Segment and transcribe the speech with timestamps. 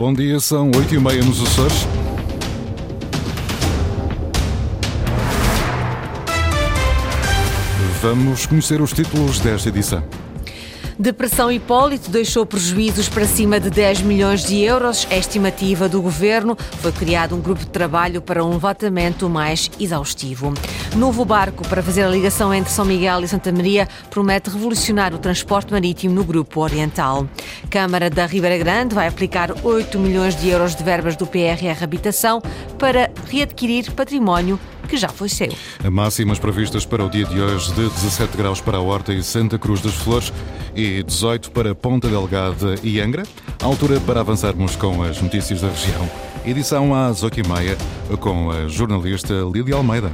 [0.00, 1.86] Bom dia, são 8 e meia nos Açores.
[8.00, 10.02] Vamos conhecer os títulos desta edição.
[10.98, 15.06] Depressão Hipólito deixou prejuízos para cima de 10 milhões de euros.
[15.10, 16.56] A estimativa do governo.
[16.80, 20.54] Foi criado um grupo de trabalho para um levantamento mais exaustivo.
[20.96, 25.18] Novo barco para fazer a ligação entre São Miguel e Santa Maria promete revolucionar o
[25.18, 27.28] transporte marítimo no Grupo Oriental.
[27.70, 32.42] Câmara da Ribeira Grande vai aplicar 8 milhões de euros de verbas do PRR Habitação
[32.76, 34.58] para readquirir património
[34.88, 35.52] que já foi seu.
[35.90, 39.56] Máximas previstas para o dia de hoje de 17 graus para a Horta e Santa
[39.56, 40.32] Cruz das Flores
[40.74, 43.22] e 18 para Ponta Delgada e Angra.
[43.62, 46.10] Altura para avançarmos com as notícias da região.
[46.44, 47.76] Edição às 8h30
[48.18, 50.10] com a jornalista Lília Almeida.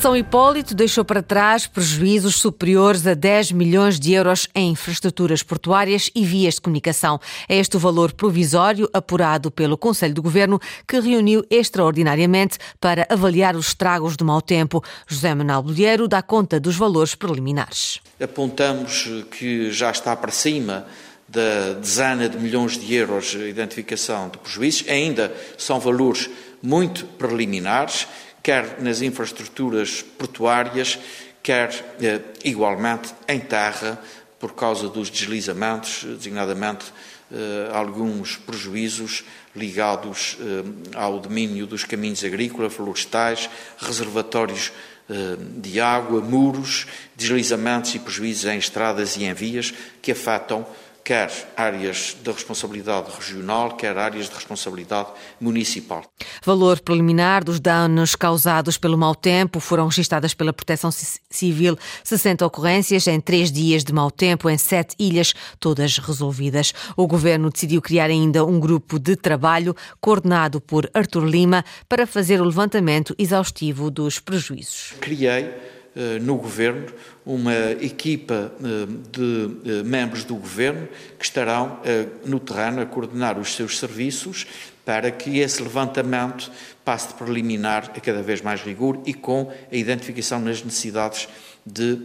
[0.00, 6.10] Operação Hipólito deixou para trás prejuízos superiores a 10 milhões de euros em infraestruturas portuárias
[6.14, 7.20] e vias de comunicação.
[7.46, 10.58] É este o valor provisório apurado pelo Conselho do Governo,
[10.88, 14.82] que reuniu extraordinariamente para avaliar os estragos do mau tempo.
[15.06, 18.00] José Manuel Bolheiro dá conta dos valores preliminares.
[18.18, 20.86] Apontamos que já está para cima
[21.28, 24.88] da dezena de milhões de euros de identificação de prejuízos.
[24.88, 26.30] Ainda são valores
[26.62, 28.06] muito preliminares
[28.42, 30.98] quer nas infraestruturas portuárias,
[31.42, 34.00] quer eh, igualmente em terra,
[34.38, 36.86] por causa dos deslizamentos, designadamente
[37.32, 39.22] eh, alguns prejuízos
[39.54, 44.72] ligados eh, ao domínio dos caminhos agrícolas, florestais, reservatórios
[45.08, 50.66] eh, de água, muros, deslizamentos e prejuízos em estradas e em vias que afetam
[51.10, 55.08] quer áreas de responsabilidade regional, quer áreas de responsabilidade
[55.40, 56.04] municipal.
[56.44, 60.88] Valor preliminar dos danos causados pelo mau tempo foram registadas pela Proteção
[61.28, 66.72] Civil 60 ocorrências em três dias de mau tempo em sete ilhas, todas resolvidas.
[66.96, 72.40] O governo decidiu criar ainda um grupo de trabalho coordenado por Artur Lima para fazer
[72.40, 74.94] o levantamento exaustivo dos prejuízos.
[75.00, 75.79] Criei
[76.20, 76.86] no governo
[77.24, 80.88] uma equipa eh, de eh, membros do governo
[81.18, 81.78] que estarão
[82.24, 84.46] no terreno a coordenar os seus serviços
[84.84, 86.50] para que esse levantamento
[86.84, 91.28] passe de preliminar a cada vez mais rigor e com a identificação nas necessidades
[91.64, 91.98] de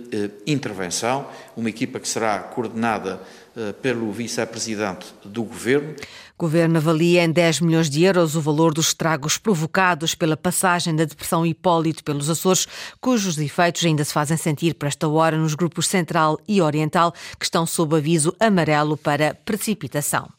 [0.45, 3.21] intervenção, uma equipa que será coordenada
[3.81, 5.95] pelo vice-presidente do governo.
[6.37, 10.93] O governo avalia em 10 milhões de euros o valor dos estragos provocados pela passagem
[10.93, 12.67] da depressão Hipólito pelos Açores,
[12.99, 17.45] cujos efeitos ainda se fazem sentir para esta hora nos grupos Central e Oriental, que
[17.45, 20.29] estão sob aviso amarelo para precipitação.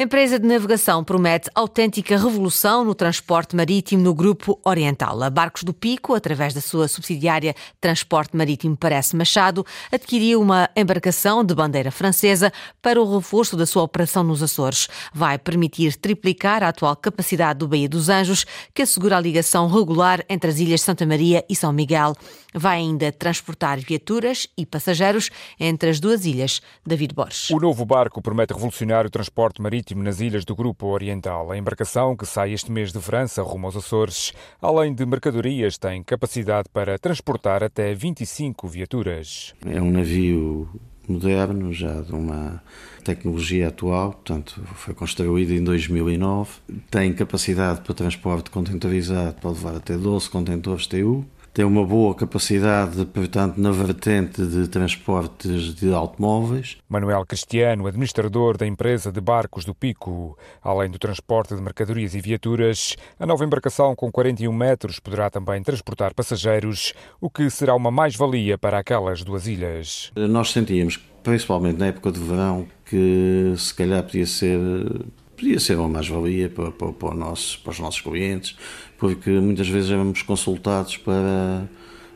[0.00, 5.20] Empresa de navegação promete autêntica revolução no transporte marítimo no Grupo Oriental.
[5.20, 11.42] A Barcos do Pico, através da sua subsidiária Transporte Marítimo Parece Machado, adquiriu uma embarcação
[11.42, 14.86] de bandeira francesa para o reforço da sua operação nos Açores.
[15.12, 20.24] Vai permitir triplicar a atual capacidade do Baía dos Anjos, que assegura a ligação regular
[20.28, 22.14] entre as ilhas Santa Maria e São Miguel.
[22.54, 25.28] Vai ainda transportar viaturas e passageiros
[25.58, 26.62] entre as duas ilhas.
[26.86, 27.50] David Borges.
[27.50, 31.50] O novo barco promete revolucionar o transporte marítimo marítimo nas ilhas do Grupo Oriental.
[31.50, 36.02] A embarcação, que sai este mês de França rumo aos Açores, além de mercadorias, tem
[36.02, 39.54] capacidade para transportar até 25 viaturas.
[39.64, 40.68] É um navio
[41.08, 42.62] moderno, já de uma
[43.02, 46.50] tecnologia atual, portanto, foi construído em 2009.
[46.90, 53.04] Tem capacidade para transporte contentorizado, pode levar até 12 contentores TU tem uma boa capacidade,
[53.06, 56.76] portanto, na vertente de transportes de automóveis.
[56.88, 60.38] Manuel Cristiano, administrador da empresa de barcos do Pico.
[60.62, 65.62] Além do transporte de mercadorias e viaturas, a nova embarcação com 41 metros poderá também
[65.62, 70.12] transportar passageiros, o que será uma mais-valia para aquelas duas ilhas.
[70.14, 74.58] Nós sentíamos, principalmente na época de verão, que se calhar podia ser
[75.38, 78.56] podia ser uma mais-valia para, para, para, para, os nossos clientes,
[78.98, 81.66] porque muitas vezes éramos consultados para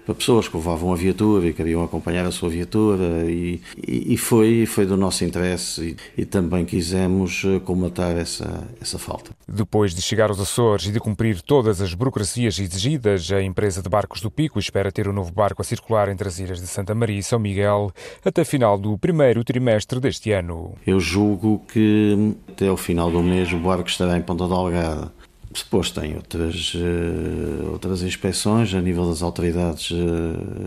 [0.04, 4.66] para pessoas que levavam a viatura e queriam acompanhar a sua viatura e, e, foi,
[4.66, 9.30] foi do nosso interesse e, e, também quisemos eh, comatar essa, essa falta.
[9.46, 13.88] Depois de chegar aos Açores e de cumprir todas as burocracias exigidas, a empresa de
[13.88, 16.66] barcos do Pico espera ter o um novo barco a circular entre as ilhas de
[16.66, 17.92] Santa Maria e São Miguel
[18.24, 20.74] até final do primeiro trimestre deste ano.
[20.86, 25.12] Eu julgo que até o final do mês o barco estará em Ponta Delgada
[25.52, 29.96] Depois tem outras, uh, outras inspeções a nível das autoridades uh,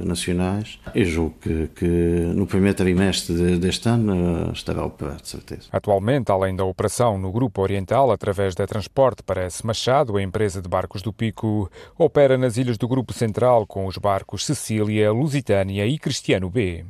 [0.06, 0.80] nacionais.
[0.94, 5.64] Eu julgo que, que no primeiro trimestre de, deste ano uh, estará operado, de certeza.
[5.72, 10.62] Atualmente, além da operação no Grupo Oriental, através da Transporte para S Machado, a empresa
[10.62, 15.86] de barcos do Pico opera nas ilhas do Grupo Central com os barcos Cecília, Lusitânia
[15.88, 16.86] e Cristiano B.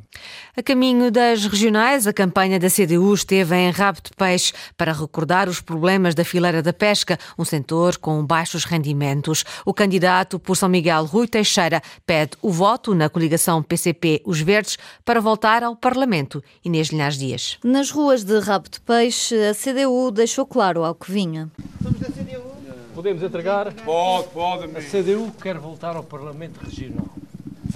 [0.56, 5.48] A caminho das regionais, a campanha da CDU esteve em rabo de peixe para recordar
[5.48, 9.44] os problemas da fileira da pesca, um setor com baixos rendimentos.
[9.64, 14.78] O candidato por São Miguel, Rui Teixeira, pede o voto na coligação PCP Os Verdes
[15.04, 16.42] para voltar ao Parlamento.
[16.64, 17.58] Inês Linhares Dias.
[17.62, 21.50] Nas ruas de rabo de peixe, a CDU deixou claro ao que vinha.
[21.82, 22.56] Somos da CDU?
[22.94, 23.70] Podemos entregar?
[23.84, 24.64] Pode, pode.
[24.74, 27.06] A CDU quer voltar ao Parlamento Regional.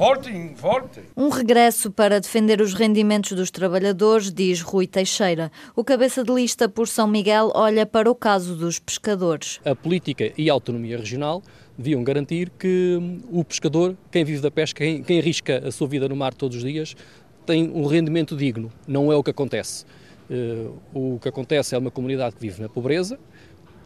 [0.01, 1.01] Forte, forte.
[1.15, 5.53] Um regresso para defender os rendimentos dos trabalhadores, diz Rui Teixeira.
[5.77, 9.61] O cabeça de lista por São Miguel olha para o caso dos pescadores.
[9.63, 11.43] A política e a autonomia regional
[11.77, 15.87] deviam garantir que hum, o pescador, quem vive da pesca, quem, quem arrisca a sua
[15.87, 16.97] vida no mar todos os dias,
[17.45, 18.73] tem um rendimento digno.
[18.89, 19.85] Não é o que acontece.
[20.31, 23.19] Uh, o que acontece é uma comunidade que vive na pobreza,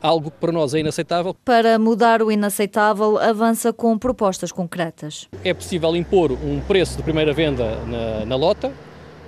[0.05, 1.35] algo que para nós é inaceitável.
[1.45, 5.27] Para mudar o inaceitável, avança com propostas concretas.
[5.43, 8.71] É possível impor um preço de primeira venda na, na lota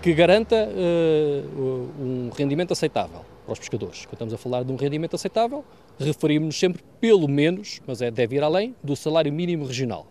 [0.03, 4.05] que garanta uh, um rendimento aceitável para os pescadores.
[4.05, 5.65] Quando estamos a falar de um rendimento aceitável,
[5.99, 10.07] referimos-nos sempre, pelo menos, mas é, deve ir além, do salário mínimo regional.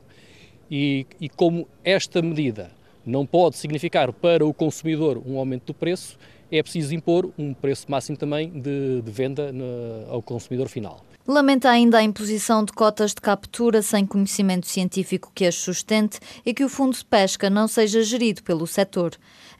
[0.69, 2.71] E, e como esta medida
[3.05, 6.17] não pode significar para o consumidor um aumento do preço,
[6.51, 9.65] é preciso impor um preço máximo também de, de venda no,
[10.09, 11.03] ao consumidor final.
[11.27, 16.53] Lamenta ainda a imposição de cotas de captura sem conhecimento científico que as sustente e
[16.53, 19.13] que o Fundo de Pesca não seja gerido pelo setor.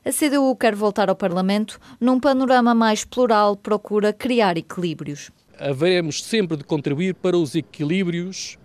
[0.05, 5.31] A CDU quer voltar ao Parlamento num panorama mais plural, procura criar equilíbrios.
[5.57, 8.59] Haveremos sempre de contribuir para os equilíbrios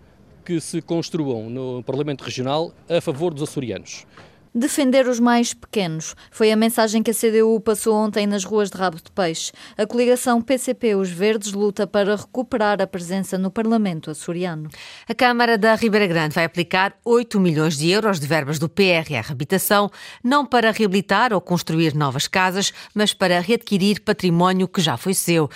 [0.45, 4.05] que se construam no Parlamento Regional a favor dos açorianos.
[4.53, 8.77] Defender os mais pequenos foi a mensagem que a CDU passou ontem nas ruas de
[8.77, 9.53] Rabo de Peixe.
[9.79, 14.69] A coligação PCP Os Verdes luta para recuperar a presença no Parlamento açoriano.
[15.09, 19.31] A Câmara da Ribeira Grande vai aplicar 8 milhões de euros de verbas do PRR
[19.31, 19.89] Habitação,
[20.23, 25.49] não para reabilitar ou construir novas casas, mas para readquirir património que já foi seu.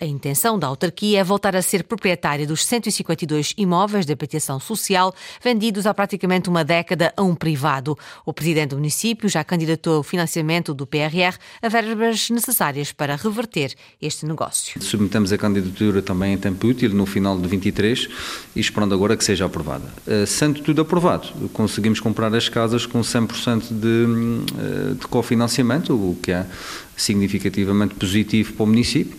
[0.00, 5.12] A intenção da autarquia é voltar a ser proprietária dos 152 imóveis de habitação social
[5.42, 7.94] vendidos há praticamente uma década a um privado.
[8.24, 13.74] O presidente do município já candidatou o financiamento do PRR a verbas necessárias para reverter
[14.00, 14.80] este negócio.
[14.80, 18.08] Submetemos a candidatura também em tempo útil, no final de 23,
[18.54, 19.92] e esperando agora que seja aprovada.
[20.06, 24.06] Eh, sendo tudo aprovado, conseguimos comprar as casas com 100% de,
[24.58, 26.46] eh, de cofinanciamento, o que é
[26.96, 29.16] significativamente positivo para o município.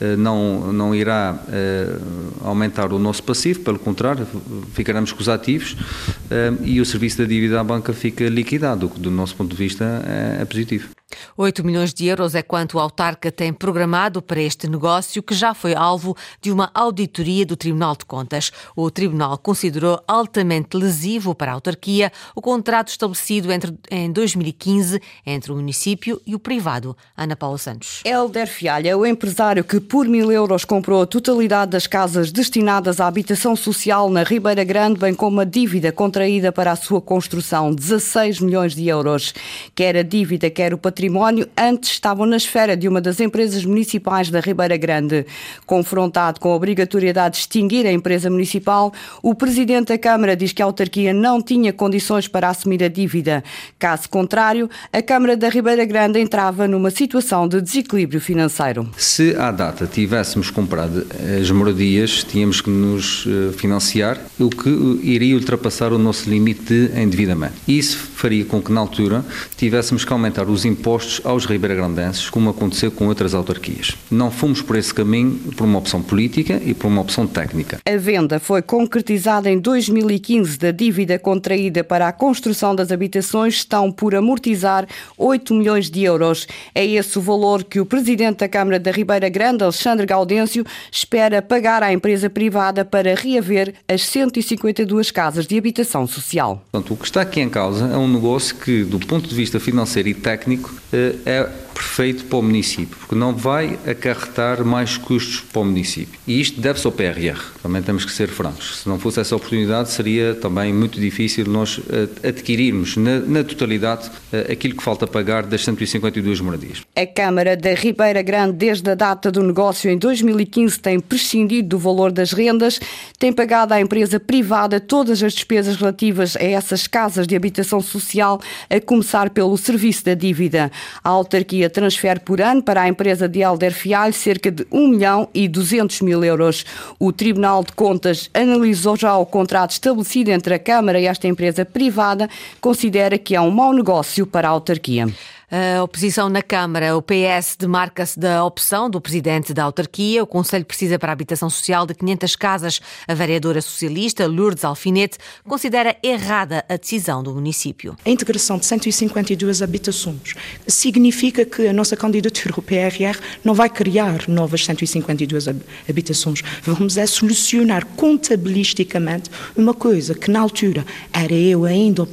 [0.00, 4.26] Eh, não, não irá uh, aumentar o nosso passivo, pelo contrário,
[4.72, 8.88] ficaremos com os ativos uh, e o serviço da dívida à banca fica liquidado, o
[8.88, 10.88] que do nosso ponto de vista é, é positivo.
[11.36, 15.54] 8 milhões de euros é quanto o autarca tem programado para este negócio, que já
[15.54, 18.50] foi alvo de uma auditoria do Tribunal de Contas.
[18.76, 25.52] O Tribunal considerou altamente lesivo para a autarquia o contrato estabelecido entre, em 2015 entre
[25.52, 26.96] o município e o privado.
[27.16, 28.00] Ana Paula Santos.
[28.04, 33.06] Helder Fialha, o empresário que por mil euros comprou a totalidade das casas destinadas à
[33.06, 38.40] habitação social na Ribeira Grande, bem como a dívida contraída para a sua construção, 16
[38.40, 39.34] milhões de euros.
[39.74, 43.64] Quer a dívida, quer o património património antes estavam na esfera de uma das empresas
[43.64, 45.24] municipais da Ribeira Grande.
[45.64, 48.92] Confrontado com a obrigatoriedade de extinguir a empresa municipal,
[49.22, 53.42] o presidente da Câmara diz que a autarquia não tinha condições para assumir a dívida.
[53.78, 58.86] Caso contrário, a Câmara da Ribeira Grande entrava numa situação de desequilíbrio financeiro.
[58.98, 61.06] Se à data tivéssemos comprado
[61.40, 64.68] as moradias, tínhamos que nos eh, financiar, o que
[65.02, 67.54] iria ultrapassar o nosso limite de endividamento.
[67.66, 69.24] Isso faria com que, na altura,
[69.56, 70.89] tivéssemos que aumentar os impostos
[71.24, 73.96] aos ribeiragrandenses, como aconteceu com outras autarquias.
[74.10, 77.78] Não fomos por esse caminho por uma opção política e por uma opção técnica.
[77.86, 83.90] A venda foi concretizada em 2015 da dívida contraída para a construção das habitações estão
[83.92, 86.46] por amortizar 8 milhões de euros.
[86.74, 91.42] É esse o valor que o presidente da Câmara da Ribeira Grande, Alexandre Gaudêncio, espera
[91.42, 96.64] pagar à empresa privada para reaver as 152 casas de habitação social.
[96.70, 99.60] Portanto, o que está aqui em causa é um negócio que, do ponto de vista
[99.60, 101.48] financeiro e técnico, é
[101.80, 106.20] perfeito para o município, porque não vai acarretar mais custos para o município.
[106.26, 108.80] E isto deve-se ao PRR, também temos que ser francos.
[108.82, 114.10] Se não fosse essa oportunidade, seria também muito difícil nós eh, adquirirmos na, na totalidade
[114.30, 116.82] eh, aquilo que falta pagar das 152 moradias.
[116.94, 121.78] A Câmara da Ribeira Grande, desde a data do negócio em 2015, tem prescindido do
[121.78, 122.78] valor das rendas,
[123.18, 128.38] tem pagado à empresa privada todas as despesas relativas a essas casas de habitação social,
[128.68, 130.70] a começar pelo serviço da dívida.
[131.02, 135.28] A autarquia transfere por ano para a empresa de Helder Fialho cerca de 1 milhão
[135.32, 136.64] e 200 mil euros.
[136.98, 141.64] O Tribunal de Contas analisou já o contrato estabelecido entre a Câmara e esta empresa
[141.64, 142.28] privada,
[142.60, 145.06] considera que é um mau negócio para a autarquia.
[145.52, 150.22] A oposição na Câmara, o PS demarca-se da opção do presidente da autarquia.
[150.22, 152.80] O Conselho precisa para a habitação social de 500 casas.
[153.08, 157.96] A vereadora socialista Lourdes Alfinete considera errada a decisão do município.
[158.06, 160.34] A integração de 152 habitações
[160.68, 165.48] significa que a nossa candidatura ao PRR não vai criar novas 152
[165.88, 166.42] habitações.
[166.62, 172.06] Vamos é solucionar contabilisticamente uma coisa que na altura era eu ainda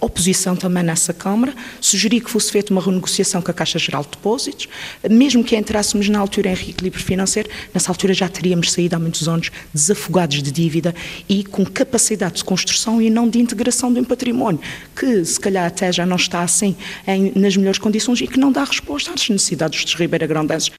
[0.00, 4.02] oposição também nessa Câmara, sugeri que fosse feito feito uma renegociação com a Caixa Geral
[4.02, 4.68] de Depósitos,
[5.10, 9.28] mesmo que entrássemos na altura em reequilíbrio financeiro, nessa altura já teríamos saído há muitos
[9.28, 10.94] anos desafogados de dívida
[11.28, 14.60] e com capacidade de construção e não de integração de um património,
[14.96, 16.74] que se calhar até já não está assim
[17.06, 20.70] em, nas melhores condições e que não dá resposta às necessidades dos Ribeira Grandenses.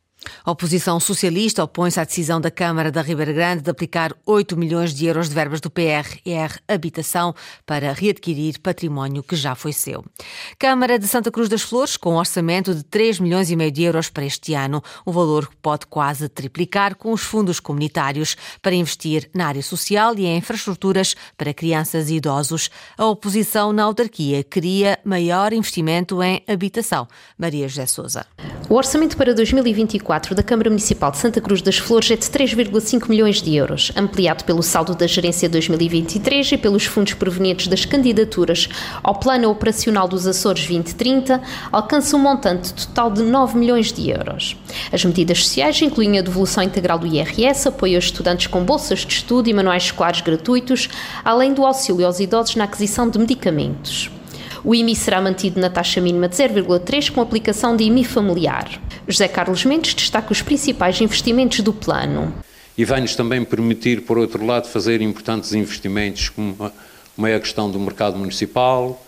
[0.46, 4.94] A oposição socialista opõe-se à decisão da Câmara da Ribeira Grande de aplicar 8 milhões
[4.94, 7.34] de euros de verbas do PRR Habitação
[7.66, 10.06] para readquirir património que já foi seu.
[10.60, 13.82] Câmara de Santa Cruz das Flores com um orçamento de 3 milhões e meio de
[13.82, 18.76] euros para este ano, um valor que pode quase triplicar com os fundos comunitários para
[18.76, 22.70] investir na área social e em infraestruturas para crianças e idosos.
[22.96, 27.08] A oposição na autarquia queria maior investimento em habitação.
[27.36, 28.28] Maria José Souza.
[28.70, 33.08] O orçamento para 2024 da Câmara Municipal de Santa Cruz das Flores é de 3,5
[33.10, 38.68] milhões de euros, ampliado pelo saldo da Gerência 2023 e pelos fundos provenientes das candidaturas
[39.02, 44.58] ao Plano Operacional dos Açores 2030, alcança um montante total de 9 milhões de euros.
[44.92, 49.14] As medidas sociais incluem a devolução integral do IRS, apoio aos estudantes com bolsas de
[49.14, 50.90] estudo e manuais escolares gratuitos,
[51.24, 54.12] além do auxílio aos idosos na aquisição de medicamentos.
[54.66, 58.85] O IMI será mantido na taxa mínima de 0,3 com aplicação de IMI familiar.
[59.08, 62.34] José Carlos Mendes destaca os principais investimentos do plano.
[62.78, 68.18] E vai-nos também permitir, por outro lado, fazer importantes investimentos, como a questão do mercado
[68.18, 69.02] municipal,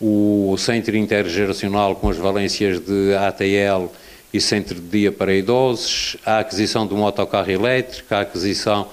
[0.00, 3.92] o centro intergeracional com as valências de ATL
[4.32, 8.88] e centro de dia para idosos, a aquisição de um autocarro elétrico, a aquisição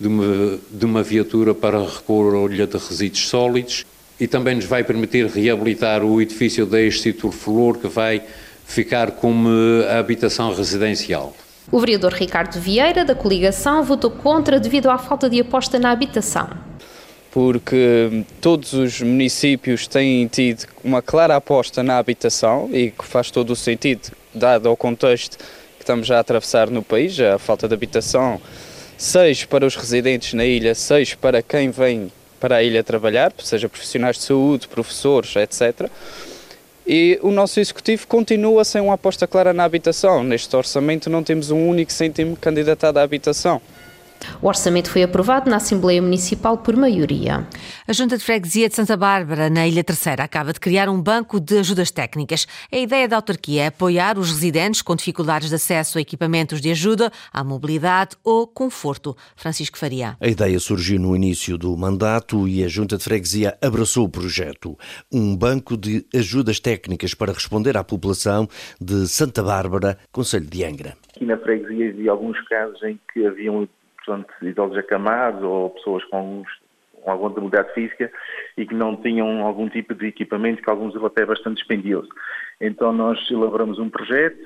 [0.00, 3.84] de uma, de uma viatura para recolha de resíduos sólidos
[4.18, 8.22] e também nos vai permitir reabilitar o edifício da Instituto Flor, que vai
[8.66, 9.48] ficar como
[9.98, 11.34] habitação residencial.
[11.70, 16.48] O vereador Ricardo Vieira, da coligação, votou contra devido à falta de aposta na habitação.
[17.30, 23.50] Porque todos os municípios têm tido uma clara aposta na habitação e que faz todo
[23.50, 27.74] o sentido, dado o contexto que estamos já a atravessar no país, a falta de
[27.74, 28.40] habitação,
[28.96, 33.68] seja para os residentes na ilha, seja para quem vem para a ilha trabalhar, seja
[33.68, 35.90] profissionais de saúde, professores, etc.
[36.86, 40.22] E o nosso executivo continua sem uma aposta clara na habitação.
[40.22, 43.60] Neste orçamento não temos um único cêntimo candidatado à habitação.
[44.40, 47.46] O orçamento foi aprovado na Assembleia Municipal por maioria.
[47.86, 51.40] A Junta de Freguesia de Santa Bárbara, na Ilha Terceira, acaba de criar um banco
[51.40, 52.46] de ajudas técnicas.
[52.70, 56.70] A ideia da autarquia é apoiar os residentes com dificuldades de acesso a equipamentos de
[56.70, 59.16] ajuda, à mobilidade ou conforto.
[59.36, 60.16] Francisco Faria.
[60.20, 64.76] A ideia surgiu no início do mandato e a Junta de Freguesia abraçou o projeto.
[65.12, 68.48] Um banco de ajudas técnicas para responder à população
[68.80, 70.96] de Santa Bárbara, Conselho de Angra.
[71.14, 73.68] Aqui na freguesia havia alguns casos em que haviam
[74.06, 76.44] portanto, idosos acamados ou pessoas com,
[77.02, 78.10] com alguma debilidade física
[78.56, 82.08] e que não tinham algum tipo de equipamento, que alguns até bastante dispendioso.
[82.60, 84.38] Então nós elaboramos um projeto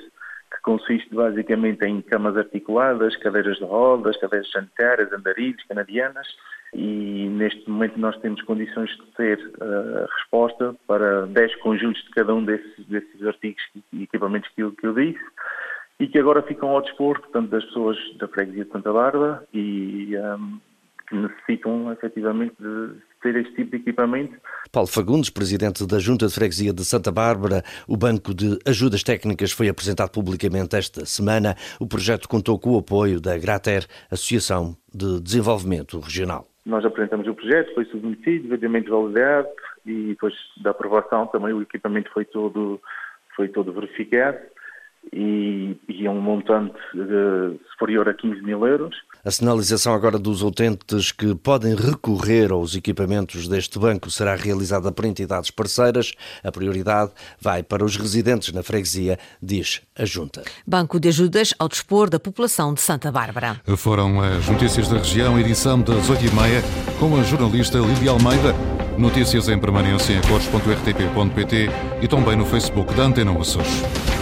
[0.51, 6.27] que consiste basicamente em camas articuladas, cadeiras de rodas, cadeiras sanitárias, andarilhos, canadianas,
[6.75, 12.35] e neste momento nós temos condições de ter uh, resposta para 10 conjuntos de cada
[12.35, 13.63] um desses, desses artigos
[13.93, 15.21] e equipamentos que eu, que eu disse
[16.01, 20.17] e que agora ficam ao dispor, portanto, das pessoas da freguesia de Santa Bárbara e
[20.17, 20.59] um,
[21.07, 24.35] que necessitam efetivamente de ter este tipo de equipamento.
[24.73, 29.53] Paulo Fagundes, presidente da Junta de Freguesia de Santa Bárbara, o Banco de Ajudas Técnicas
[29.53, 31.55] foi apresentado publicamente esta semana.
[31.79, 36.47] O projeto contou com o apoio da Grater, Associação de Desenvolvimento Regional.
[36.65, 39.49] Nós apresentamos o projeto, foi submetido, devidamente validado
[39.85, 42.81] e depois da aprovação também o equipamento foi todo,
[43.37, 44.39] foi todo verificado
[45.13, 48.95] e, e é um montante de, superior a 15 mil euros.
[49.25, 55.05] A sinalização agora dos utentes que podem recorrer aos equipamentos deste banco será realizada por
[55.05, 56.13] entidades parceiras.
[56.45, 60.43] A prioridade vai para os residentes na freguesia, diz a Junta.
[60.67, 63.61] Banco de Ajudas ao Dispor da População de Santa Bárbara.
[63.77, 68.55] Foram as notícias da região, edição das 8h30, com a jornalista Lídia Almeida.
[68.97, 71.69] Notícias em permanência em cores.rtp.pt
[72.03, 74.20] e também no Facebook da Antena Açores.